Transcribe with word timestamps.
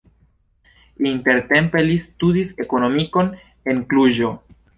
Intertempe 1.09 1.83
li 1.89 1.99
studis 2.07 2.55
ekonomikon 2.65 3.31
en 3.75 3.85
Kluĵo. 3.93 4.33